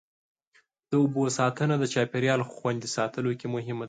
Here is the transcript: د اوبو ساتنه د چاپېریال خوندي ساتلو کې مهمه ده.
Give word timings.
د 0.89 0.91
اوبو 1.01 1.23
ساتنه 1.39 1.75
د 1.79 1.83
چاپېریال 1.93 2.41
خوندي 2.53 2.89
ساتلو 2.97 3.31
کې 3.39 3.47
مهمه 3.55 3.77
ده. 3.77 3.79